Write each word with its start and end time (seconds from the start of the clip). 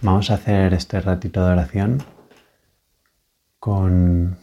Vamos 0.00 0.30
a 0.30 0.34
hacer 0.34 0.74
este 0.74 1.00
ratito 1.00 1.44
de 1.44 1.52
oración 1.52 2.04
con 3.58 4.38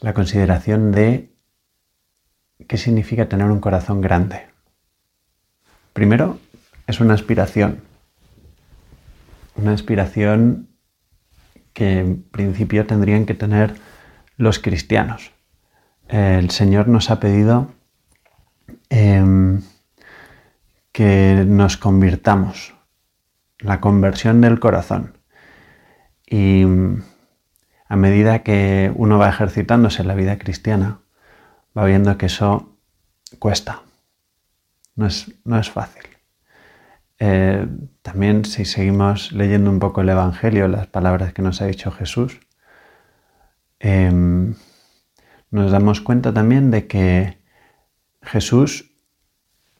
la 0.00 0.12
consideración 0.12 0.92
de 0.92 1.34
qué 2.68 2.76
significa 2.76 3.30
tener 3.30 3.50
un 3.50 3.60
corazón 3.60 4.02
grande. 4.02 4.42
Primero, 5.94 6.38
es 6.86 7.00
una 7.00 7.14
aspiración. 7.14 7.80
Una 9.56 9.72
aspiración 9.72 10.68
que 11.72 12.00
en 12.00 12.22
principio 12.22 12.86
tendrían 12.86 13.24
que 13.24 13.34
tener 13.34 13.74
los 14.36 14.58
cristianos. 14.58 15.30
El 16.08 16.50
Señor 16.50 16.88
nos 16.88 17.10
ha 17.10 17.20
pedido 17.20 17.72
em, 18.90 19.62
que 20.92 21.42
nos 21.46 21.78
convirtamos, 21.78 22.74
la 23.62 23.80
conversión 23.80 24.40
del 24.40 24.60
corazón. 24.60 25.18
Y 26.26 26.64
a 27.88 27.96
medida 27.96 28.40
que 28.40 28.92
uno 28.94 29.18
va 29.18 29.28
ejercitándose 29.28 30.02
en 30.02 30.08
la 30.08 30.14
vida 30.14 30.38
cristiana, 30.38 31.00
va 31.76 31.84
viendo 31.84 32.16
que 32.18 32.26
eso 32.26 32.76
cuesta, 33.38 33.82
no 34.96 35.06
es, 35.06 35.32
no 35.44 35.58
es 35.58 35.70
fácil. 35.70 36.02
Eh, 37.18 37.66
también 38.02 38.44
si 38.44 38.64
seguimos 38.64 39.32
leyendo 39.32 39.70
un 39.70 39.78
poco 39.78 40.00
el 40.00 40.08
Evangelio, 40.08 40.68
las 40.68 40.86
palabras 40.86 41.32
que 41.32 41.42
nos 41.42 41.62
ha 41.62 41.66
dicho 41.66 41.90
Jesús, 41.92 42.40
em, 43.78 44.54
nos 45.50 45.70
damos 45.70 46.00
cuenta 46.00 46.32
también 46.32 46.70
de 46.70 46.86
que 46.86 47.38
Jesús 48.22 48.90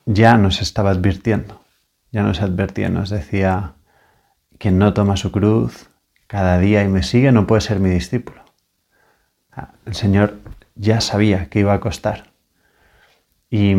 ya 0.07 0.37
nos 0.37 0.60
estaba 0.60 0.91
advirtiendo 0.91 1.62
ya 2.12 2.23
nos 2.23 2.43
advertía, 2.43 2.91
nos 2.91 3.11
decía, 3.11 3.75
quien 4.59 4.79
no 4.79 4.95
toma 4.95 5.16
su 5.16 5.33
cruz 5.33 5.89
cada 6.27 6.59
día 6.59 6.85
y 6.85 6.88
me 6.88 7.02
sigue 7.02 7.33
no 7.33 7.47
puede 7.47 7.62
ser 7.62 7.80
mi 7.80 7.91
discípulo. 7.91 8.43
El 9.85 9.95
Señor 9.95 10.38
ya 10.74 11.01
sabía 11.01 11.49
que 11.49 11.60
iba 11.60 11.74
a 11.74 11.80
costar. 11.80 12.33
Y, 13.51 13.73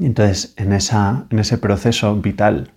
entonces 0.00 0.54
en, 0.56 0.72
esa, 0.72 1.26
en 1.30 1.38
ese 1.38 1.58
proceso 1.58 2.14
vital 2.16 2.72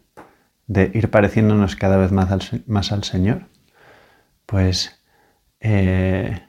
de 0.68 0.92
ir 0.94 1.10
pareciéndonos 1.10 1.76
cada 1.76 1.98
vez 1.98 2.12
más 2.12 2.32
al, 2.32 2.64
más 2.68 2.92
al 2.92 3.04
Señor, 3.04 3.48
pues 4.46 5.02
eh, 5.60 6.42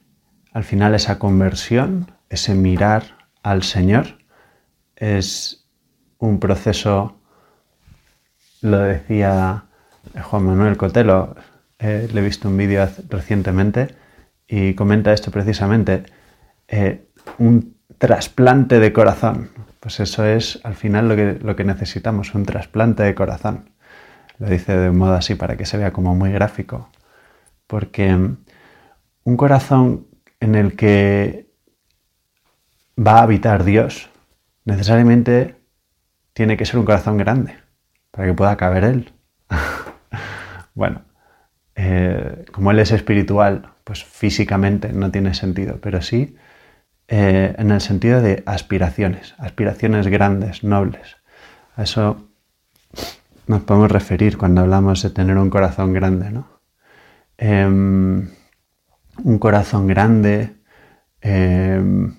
al 0.52 0.64
final 0.64 0.94
esa 0.94 1.18
conversión, 1.18 2.12
ese 2.28 2.54
mirar 2.54 3.28
al 3.42 3.62
Señor, 3.62 4.18
es 4.96 5.66
un 6.18 6.38
proceso 6.38 7.19
lo 8.62 8.78
decía 8.78 9.64
Juan 10.22 10.44
Manuel 10.44 10.76
Cotelo, 10.76 11.36
eh, 11.78 12.08
le 12.12 12.20
he 12.20 12.24
visto 12.24 12.48
un 12.48 12.56
vídeo 12.56 12.86
recientemente 13.08 13.94
y 14.46 14.74
comenta 14.74 15.12
esto 15.12 15.30
precisamente, 15.30 16.04
eh, 16.68 17.08
un 17.38 17.76
trasplante 17.98 18.80
de 18.80 18.92
corazón. 18.92 19.50
Pues 19.80 20.00
eso 20.00 20.24
es 20.24 20.60
al 20.64 20.74
final 20.74 21.08
lo 21.08 21.16
que, 21.16 21.38
lo 21.42 21.56
que 21.56 21.64
necesitamos, 21.64 22.34
un 22.34 22.44
trasplante 22.44 23.02
de 23.02 23.14
corazón. 23.14 23.70
Lo 24.38 24.48
dice 24.48 24.76
de 24.76 24.90
un 24.90 24.98
modo 24.98 25.14
así 25.14 25.34
para 25.34 25.56
que 25.56 25.66
se 25.66 25.78
vea 25.78 25.92
como 25.92 26.14
muy 26.14 26.32
gráfico. 26.32 26.90
Porque 27.66 28.12
un 28.12 29.36
corazón 29.36 30.06
en 30.40 30.54
el 30.54 30.76
que 30.76 31.50
va 32.98 33.18
a 33.18 33.22
habitar 33.22 33.64
Dios 33.64 34.10
necesariamente 34.64 35.56
tiene 36.32 36.56
que 36.56 36.66
ser 36.66 36.78
un 36.78 36.84
corazón 36.84 37.16
grande 37.16 37.69
para 38.10 38.28
que 38.28 38.34
pueda 38.34 38.56
caber 38.56 38.84
Él. 38.84 39.12
bueno, 40.74 41.02
eh, 41.74 42.44
como 42.52 42.70
Él 42.70 42.78
es 42.78 42.92
espiritual, 42.92 43.72
pues 43.84 44.04
físicamente 44.04 44.92
no 44.92 45.10
tiene 45.10 45.34
sentido, 45.34 45.78
pero 45.80 46.02
sí 46.02 46.36
eh, 47.12 47.56
en 47.58 47.72
el 47.72 47.80
sentido 47.80 48.22
de 48.22 48.44
aspiraciones, 48.46 49.34
aspiraciones 49.38 50.06
grandes, 50.06 50.62
nobles. 50.62 51.16
A 51.74 51.82
eso 51.82 52.28
nos 53.48 53.62
podemos 53.62 53.90
referir 53.90 54.38
cuando 54.38 54.60
hablamos 54.60 55.02
de 55.02 55.10
tener 55.10 55.36
un 55.36 55.50
corazón 55.50 55.92
grande, 55.92 56.30
¿no? 56.30 56.46
Em, 57.36 58.28
un 59.24 59.38
corazón 59.40 59.88
grande 59.88 60.54
em, 61.20 62.14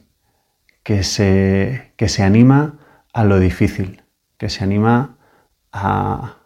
que, 0.83 1.03
se, 1.03 1.93
que 1.95 2.09
se 2.09 2.23
anima 2.23 2.79
a 3.13 3.23
lo 3.23 3.39
difícil, 3.39 4.03
que 4.37 4.49
se 4.49 4.65
anima 4.65 5.15
a, 5.71 6.37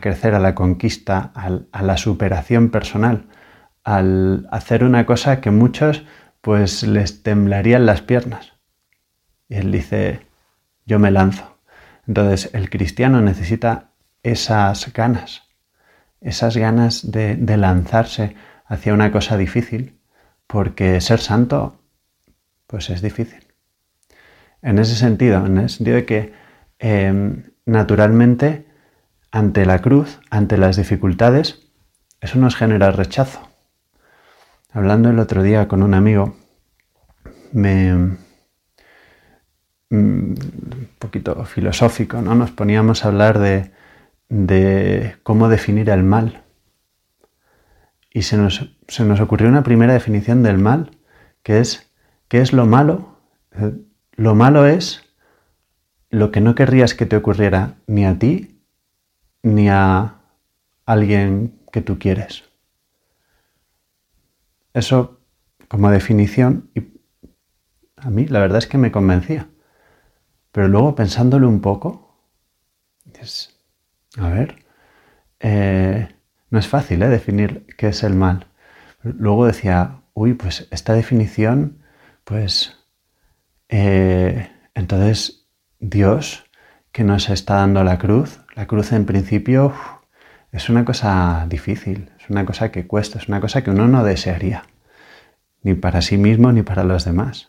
crecer, 0.00 0.34
a 0.34 0.40
la 0.40 0.54
conquista, 0.54 1.32
a, 1.34 1.82
la 1.82 1.96
superación 1.96 2.70
personal, 2.70 3.26
al 3.82 4.48
hacer 4.50 4.84
una 4.84 5.06
cosa 5.06 5.40
que 5.40 5.50
muchos 5.50 6.04
pues 6.40 6.82
les 6.82 7.22
temblarían 7.22 7.86
las 7.86 8.02
piernas. 8.02 8.52
Y 9.48 9.56
él 9.56 9.72
dice, 9.72 10.20
yo 10.86 10.98
me 10.98 11.10
lanzo. 11.10 11.58
Entonces 12.06 12.50
el 12.52 12.68
cristiano 12.70 13.20
necesita 13.20 13.90
esas 14.22 14.92
ganas, 14.92 15.42
esas 16.20 16.56
ganas 16.56 17.10
de, 17.10 17.36
lanzarse 17.56 18.36
hacia 18.66 18.94
una 18.94 19.12
cosa 19.12 19.36
difícil, 19.36 19.98
porque 20.46 21.00
ser 21.00 21.20
santo 21.20 21.80
pues 22.66 22.90
es 22.90 23.00
difícil. 23.02 23.46
En 24.62 24.78
ese 24.78 24.96
sentido, 24.96 25.44
en 25.44 25.58
el 25.58 25.68
sentido 25.68 25.96
de 25.96 26.04
que 26.06 26.32
em, 26.78 27.44
naturalmente 27.66 28.63
ante 29.34 29.66
la 29.66 29.80
cruz, 29.80 30.20
ante 30.30 30.56
las 30.56 30.76
dificultades, 30.76 31.66
eso 32.20 32.38
nos 32.38 32.54
genera 32.54 32.92
rechazo. 32.92 33.40
Hablando 34.72 35.10
el 35.10 35.18
otro 35.18 35.42
día 35.42 35.66
con 35.66 35.82
un 35.82 35.92
amigo, 35.92 36.36
me, 37.50 37.92
mm, 37.94 38.16
un 39.90 40.88
poquito 41.00 41.44
filosófico, 41.46 42.22
¿no? 42.22 42.36
Nos 42.36 42.52
poníamos 42.52 43.04
a 43.04 43.08
hablar 43.08 43.40
de, 43.40 45.16
cómo 45.24 45.48
definir 45.48 45.90
el 45.90 46.04
mal. 46.04 46.44
Y 48.12 48.22
se 48.22 48.36
nos, 48.36 48.70
se 48.86 49.04
nos, 49.04 49.18
ocurrió 49.18 49.48
una 49.48 49.64
primera 49.64 49.94
definición 49.94 50.44
del 50.44 50.58
mal, 50.58 50.96
que 51.42 51.58
es, 51.58 51.90
¿qué 52.28 52.40
es 52.40 52.52
lo 52.52 52.66
malo? 52.66 53.18
Lo 54.12 54.36
malo 54.36 54.64
es 54.68 55.02
lo 56.08 56.30
que 56.30 56.40
no 56.40 56.54
querrías 56.54 56.94
que 56.94 57.04
te 57.04 57.16
ocurriera 57.16 57.74
ni 57.88 58.06
a 58.06 58.16
ti 58.16 58.53
ni 59.44 59.68
a 59.68 60.16
alguien 60.86 61.60
que 61.70 61.82
tú 61.82 61.98
quieres. 61.98 62.44
Eso 64.72 65.20
como 65.68 65.90
definición, 65.90 66.70
y 66.74 66.80
a 67.96 68.10
mí 68.10 68.26
la 68.26 68.40
verdad 68.40 68.58
es 68.58 68.66
que 68.66 68.78
me 68.78 68.90
convencía. 68.90 69.48
Pero 70.50 70.68
luego 70.68 70.94
pensándolo 70.94 71.48
un 71.48 71.60
poco, 71.60 72.16
dices, 73.04 73.60
a 74.16 74.28
ver, 74.28 74.64
eh, 75.40 76.08
no 76.50 76.58
es 76.58 76.66
fácil 76.66 77.02
¿eh? 77.02 77.08
definir 77.08 77.66
qué 77.76 77.88
es 77.88 78.02
el 78.02 78.14
mal. 78.14 78.46
Luego 79.02 79.46
decía, 79.46 80.02
uy, 80.14 80.34
pues 80.34 80.68
esta 80.70 80.94
definición, 80.94 81.82
pues 82.24 82.78
eh, 83.68 84.50
entonces 84.74 85.46
Dios 85.80 86.44
que 86.92 87.04
nos 87.04 87.28
está 87.28 87.56
dando 87.56 87.84
la 87.84 87.98
cruz, 87.98 88.40
la 88.54 88.66
cruz 88.66 88.92
en 88.92 89.04
principio 89.04 89.72
es 90.52 90.68
una 90.68 90.84
cosa 90.84 91.46
difícil, 91.48 92.10
es 92.20 92.30
una 92.30 92.46
cosa 92.46 92.70
que 92.70 92.86
cuesta, 92.86 93.18
es 93.18 93.28
una 93.28 93.40
cosa 93.40 93.64
que 93.64 93.70
uno 93.70 93.88
no 93.88 94.04
desearía, 94.04 94.64
ni 95.62 95.74
para 95.74 96.02
sí 96.02 96.16
mismo 96.16 96.52
ni 96.52 96.62
para 96.62 96.84
los 96.84 97.04
demás. 97.04 97.48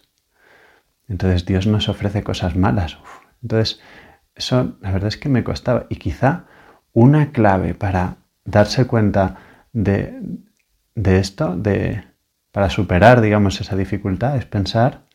Entonces 1.07 1.45
Dios 1.45 1.67
nos 1.67 1.87
ofrece 1.87 2.23
cosas 2.23 2.55
malas. 2.55 2.97
Entonces, 3.43 3.79
eso 4.33 4.77
la 4.81 4.91
verdad 4.91 5.09
es 5.09 5.17
que 5.17 5.29
me 5.29 5.43
costaba. 5.43 5.85
Y 5.89 5.97
quizá 5.97 6.45
una 6.93 7.31
clave 7.31 7.75
para 7.75 8.17
darse 8.43 8.87
cuenta 8.87 9.37
de, 9.71 10.41
esto, 10.95 11.55
de, 11.55 12.03
para 12.51 12.69
superar, 12.69 13.21
digamos, 13.21 13.61
esa 13.61 13.75
dificultad, 13.75 14.37
es 14.37 14.45
pensar 14.45 15.05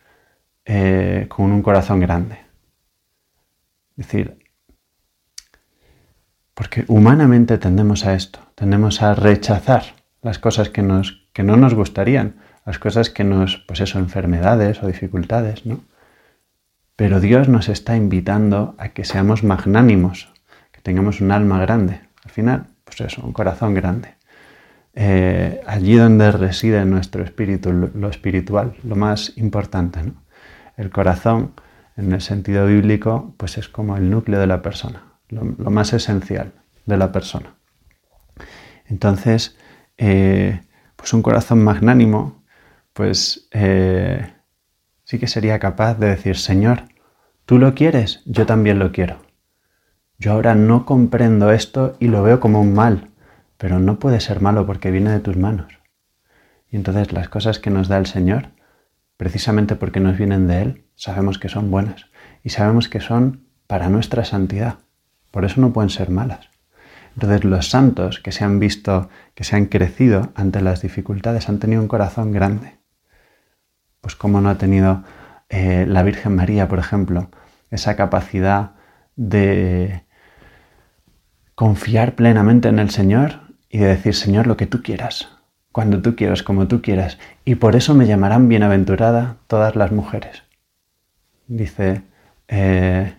eh, 0.64 1.26
con 1.28 1.50
un 1.50 1.62
corazón 1.62 1.98
grande. 1.98 2.38
Es 3.96 4.06
decir, 4.06 4.39
porque 6.60 6.84
humanamente 6.88 7.56
tendemos 7.56 8.04
a 8.04 8.12
esto, 8.12 8.38
tendemos 8.54 9.00
a 9.00 9.14
rechazar 9.14 9.82
las 10.20 10.38
cosas 10.38 10.68
que, 10.68 10.82
no 10.82 11.56
nos 11.56 11.72
gustarían, 11.72 12.34
las 12.66 12.78
cosas 12.78 13.08
que 13.08 13.24
nos, 13.24 13.64
pues 13.66 13.80
eso, 13.80 13.98
enfermedades 13.98 14.82
o 14.82 14.86
dificultades, 14.86 15.64
¿no? 15.64 15.80
Pero 16.96 17.18
Dios 17.18 17.48
nos 17.48 17.70
está 17.70 17.96
invitando 17.96 18.74
a 18.76 18.90
que 18.90 19.06
seamos 19.06 19.42
magnánimos, 19.42 20.28
que 20.70 20.82
tengamos 20.82 21.22
un 21.22 21.32
alma 21.32 21.58
grande. 21.62 22.02
Al 22.26 22.30
final, 22.30 22.66
pues 22.84 23.00
eso, 23.00 23.22
un 23.24 23.32
corazón 23.32 23.72
grande. 23.72 24.16
Eh, 24.92 25.62
allí 25.66 25.96
donde 25.96 26.30
reside 26.30 26.84
nuestro 26.84 27.24
espíritu, 27.24 27.72
lo, 27.72 28.10
espiritual, 28.10 28.74
lo 28.84 28.96
más 28.96 29.32
importante, 29.38 30.02
¿no? 30.02 30.12
El 30.76 30.90
corazón, 30.90 31.52
en 31.96 32.12
el 32.12 32.20
sentido 32.20 32.66
bíblico, 32.66 33.32
pues 33.38 33.56
es 33.56 33.70
como 33.70 33.96
el 33.96 34.10
núcleo 34.10 34.38
de 34.38 34.46
la 34.46 34.60
persona 34.60 35.04
lo, 35.30 35.70
más 35.70 35.92
esencial 35.92 36.52
de 36.86 36.96
la 36.96 37.12
persona. 37.12 37.54
Entonces, 38.86 39.56
eh, 39.96 40.60
pues 40.96 41.12
un 41.12 41.22
corazón 41.22 41.62
magnánimo, 41.64 42.42
pues 42.92 43.48
eh, 43.52 44.34
sí 45.04 45.18
que 45.18 45.26
sería 45.26 45.58
capaz 45.58 45.94
de 45.94 46.08
decir, 46.08 46.36
Señor, 46.36 46.84
tú 47.46 47.58
lo 47.58 47.74
quieres, 47.74 48.22
yo 48.26 48.46
también 48.46 48.78
lo 48.78 48.92
quiero. 48.92 49.18
Yo 50.18 50.32
ahora 50.32 50.54
no 50.54 50.84
comprendo 50.84 51.50
esto 51.50 51.96
y 51.98 52.08
lo 52.08 52.22
veo 52.22 52.40
como 52.40 52.60
un 52.60 52.74
mal, 52.74 53.10
pero 53.56 53.78
no 53.78 53.98
puede 53.98 54.20
ser 54.20 54.40
malo 54.40 54.66
porque 54.66 54.90
viene 54.90 55.12
de 55.12 55.20
tus 55.20 55.36
manos. 55.36 55.72
Y 56.68 56.76
entonces 56.76 57.12
las 57.12 57.28
cosas 57.28 57.58
que 57.58 57.70
nos 57.70 57.88
da 57.88 57.98
el 57.98 58.06
Señor, 58.06 58.50
precisamente 59.16 59.76
porque 59.76 60.00
nos 60.00 60.18
vienen 60.18 60.46
de 60.46 60.62
Él, 60.62 60.84
sabemos 60.94 61.38
que 61.38 61.48
son 61.48 61.70
buenas 61.70 62.06
y 62.42 62.50
sabemos 62.50 62.88
que 62.88 63.00
son 63.00 63.46
para 63.66 63.88
nuestra 63.88 64.24
santidad. 64.24 64.78
Por 65.30 65.44
eso 65.44 65.60
no 65.60 65.72
pueden 65.72 65.90
ser 65.90 66.10
malas. 66.10 66.48
Entonces 67.14 67.44
los 67.44 67.68
santos 67.68 68.20
que 68.20 68.32
se 68.32 68.44
han 68.44 68.58
visto, 68.58 69.08
que 69.34 69.44
se 69.44 69.56
han 69.56 69.66
crecido 69.66 70.32
ante 70.34 70.60
las 70.60 70.82
dificultades, 70.82 71.48
han 71.48 71.58
tenido 71.58 71.82
un 71.82 71.88
corazón 71.88 72.32
grande. 72.32 72.78
Pues 74.00 74.16
como 74.16 74.40
no 74.40 74.48
ha 74.48 74.58
tenido 74.58 75.04
eh, 75.48 75.84
la 75.86 76.02
Virgen 76.02 76.36
María, 76.36 76.68
por 76.68 76.78
ejemplo, 76.78 77.30
esa 77.70 77.96
capacidad 77.96 78.72
de 79.16 80.04
confiar 81.54 82.14
plenamente 82.14 82.68
en 82.68 82.78
el 82.78 82.90
Señor 82.90 83.40
y 83.68 83.78
de 83.78 83.86
decir, 83.86 84.14
Señor, 84.14 84.46
lo 84.46 84.56
que 84.56 84.66
tú 84.66 84.82
quieras, 84.82 85.28
cuando 85.72 86.00
tú 86.00 86.16
quieras, 86.16 86.42
como 86.42 86.68
tú 86.68 86.80
quieras. 86.80 87.18
Y 87.44 87.56
por 87.56 87.76
eso 87.76 87.94
me 87.94 88.06
llamarán 88.06 88.48
bienaventurada 88.48 89.36
todas 89.46 89.76
las 89.76 89.92
mujeres. 89.92 90.42
Dice, 91.46 92.02
eh, 92.48 93.14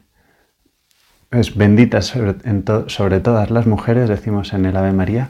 es 1.31 1.55
bendita 1.55 2.01
sobre, 2.01 3.19
todas 3.21 3.51
las 3.51 3.65
mujeres, 3.65 4.09
decimos 4.09 4.53
en 4.53 4.65
el 4.65 4.75
Ave 4.75 4.91
María, 4.91 5.29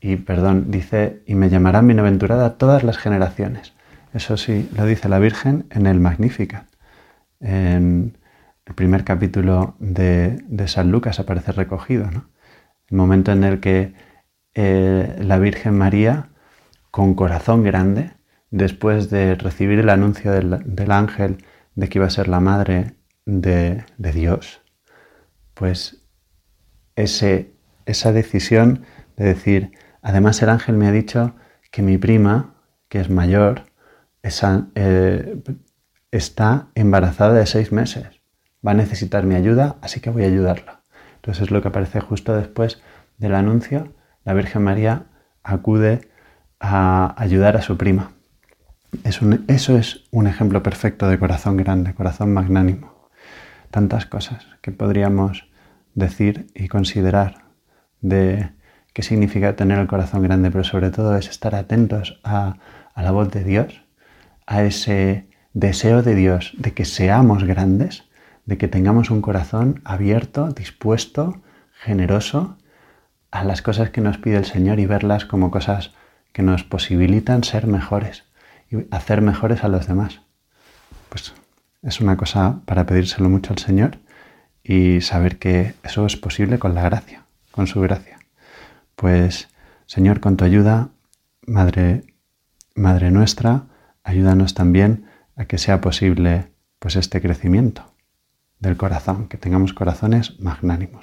y 0.00 0.16
perdón, 0.16 0.70
dice, 0.70 1.22
y 1.26 1.34
me 1.34 1.48
llamarán 1.48 1.86
bienaventurada 1.86 2.58
todas 2.58 2.84
las 2.84 2.98
generaciones. 2.98 3.72
Eso 4.14 4.36
sí, 4.36 4.68
lo 4.76 4.84
dice 4.84 5.08
la 5.08 5.18
Virgen 5.18 5.66
en 5.70 5.86
el 5.86 6.00
Magnificat. 6.00 6.66
En 7.40 8.16
el 8.66 8.74
primer 8.74 9.04
capítulo 9.04 9.74
de, 9.78 10.38
San 10.66 10.90
Lucas 10.92 11.18
aparece 11.18 11.52
recogido, 11.52 12.10
¿no? 12.10 12.28
El 12.88 12.96
momento 12.96 13.32
en 13.32 13.44
el 13.44 13.60
que 13.60 13.94
eh, 14.54 15.16
la 15.20 15.38
Virgen 15.38 15.76
María, 15.76 16.28
con 16.90 17.14
corazón 17.14 17.62
grande, 17.62 18.12
después 18.50 19.10
de 19.10 19.34
recibir 19.34 19.78
el 19.78 19.90
anuncio 19.90 20.32
del, 20.32 20.90
ángel 20.90 21.44
de 21.74 21.88
que 21.88 21.98
iba 21.98 22.06
a 22.06 22.10
ser 22.10 22.28
la 22.28 22.40
madre 22.40 22.94
de 23.26 23.84
Dios, 23.96 24.62
pues 25.58 26.04
ese, 26.94 27.52
esa 27.84 28.12
decisión 28.12 28.84
de 29.16 29.24
decir, 29.24 29.72
además 30.02 30.40
el 30.42 30.50
ángel 30.50 30.76
me 30.76 30.86
ha 30.86 30.92
dicho 30.92 31.34
que 31.72 31.82
mi 31.82 31.98
prima, 31.98 32.54
que 32.88 33.00
es 33.00 33.10
mayor, 33.10 33.64
eh, 34.22 35.42
está 36.12 36.68
embarazada 36.74 37.34
de 37.34 37.46
seis 37.46 37.72
meses, 37.72 38.06
va 38.66 38.70
a 38.70 38.74
necesitar 38.74 39.24
mi 39.24 39.34
ayuda, 39.34 39.76
así 39.80 40.00
que 40.00 40.10
voy 40.10 40.22
a 40.24 40.28
ayudarla. 40.28 40.82
Entonces 41.16 41.44
es 41.44 41.50
lo 41.50 41.60
que 41.60 41.68
aparece 41.68 42.00
justo 42.00 42.36
después 42.36 42.80
del 43.16 43.34
anuncio, 43.34 43.94
la 44.24 44.34
Virgen 44.34 44.62
María 44.62 45.06
acude 45.42 46.08
a 46.60 47.14
ayudar 47.20 47.56
a 47.56 47.62
su 47.62 47.76
prima. 47.76 48.12
eso 49.02 49.76
es 49.76 50.04
un 50.12 50.26
ejemplo 50.28 50.62
perfecto 50.62 51.08
de 51.08 51.18
corazón 51.18 51.56
grande, 51.56 51.94
corazón 51.94 52.32
magnánimo. 52.32 53.08
Tantas 53.70 54.06
cosas 54.06 54.46
que 54.62 54.72
podríamos 54.72 55.47
decir 55.98 56.46
y 56.54 56.68
considerar 56.68 57.44
de 58.00 58.50
qué 58.92 59.02
significa 59.02 59.56
tener 59.56 59.78
el 59.78 59.86
corazón 59.86 60.22
grande, 60.22 60.50
pero 60.50 60.64
sobre 60.64 60.90
todo 60.90 61.16
es 61.16 61.28
estar 61.28 61.54
atentos 61.54 62.20
a, 62.24 62.56
la 62.96 63.10
voz 63.12 63.30
de 63.30 63.44
Dios, 63.44 63.84
a 64.46 64.62
ese 64.62 65.28
deseo 65.52 66.02
de 66.02 66.14
Dios 66.14 66.52
de 66.58 66.72
que 66.72 66.84
seamos 66.84 67.44
grandes, 67.44 68.04
de 68.44 68.58
que 68.58 68.66
tengamos 68.66 69.10
un 69.10 69.20
corazón 69.22 69.80
abierto, 69.84 70.50
dispuesto, 70.50 71.42
generoso 71.72 72.56
a 73.30 73.44
las 73.44 73.62
cosas 73.62 73.90
que 73.90 74.00
nos 74.00 74.18
pide 74.18 74.36
el 74.36 74.46
Señor 74.46 74.80
y 74.80 74.86
verlas 74.86 75.26
como 75.26 75.50
cosas 75.50 75.92
que 76.32 76.42
nos 76.42 76.64
posibilitan 76.64 77.44
ser 77.44 77.66
mejores 77.66 78.24
y 78.70 78.78
hacer 78.90 79.20
mejores 79.22 79.62
a 79.62 79.68
los 79.68 79.86
demás. 79.86 80.22
Pues 81.08 81.34
es 81.82 82.00
una 82.00 82.16
cosa 82.16 82.62
para 82.64 82.86
pedírselo 82.86 83.28
mucho 83.28 83.52
al 83.52 83.58
Señor 83.58 83.98
y 84.68 85.00
saber 85.00 85.38
que 85.38 85.74
eso 85.82 86.04
es 86.04 86.18
posible 86.18 86.58
con 86.58 86.74
la 86.74 86.82
gracia, 86.82 87.24
con 87.52 87.66
su 87.66 87.80
gracia. 87.80 88.18
Pues, 88.96 89.48
Señor, 89.86 90.20
con 90.20 90.36
tu 90.36 90.44
ayuda, 90.44 90.90
Madre, 91.46 92.04
Madre 92.74 93.10
nuestra, 93.10 93.64
ayúdanos 94.04 94.52
también 94.52 95.06
a 95.36 95.46
que 95.46 95.56
sea 95.56 95.80
posible 95.80 96.52
pues 96.78 96.96
este 96.96 97.22
crecimiento 97.22 97.94
del 98.58 98.76
corazón, 98.76 99.28
que 99.28 99.38
tengamos 99.38 99.72
corazones 99.72 100.38
magnánimos. 100.38 100.96